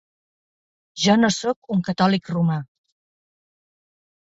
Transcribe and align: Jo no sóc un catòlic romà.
Jo 1.03 1.17
no 1.21 1.31
sóc 1.37 1.71
un 1.77 1.85
catòlic 1.93 2.35
romà. 2.37 2.61